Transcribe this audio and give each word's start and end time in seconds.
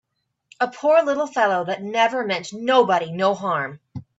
A 0.59 0.67
poor 0.67 1.03
little 1.03 1.27
fellow 1.27 1.63
that 1.65 1.83
never 1.83 2.25
meant 2.25 2.53
nobody 2.53 3.11
no 3.11 3.35
harm! 3.35 3.79